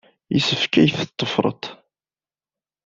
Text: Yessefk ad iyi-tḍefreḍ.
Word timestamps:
Yessefk 0.33 0.73
ad 0.81 0.85
iyi-tḍefreḍ. 0.87 1.63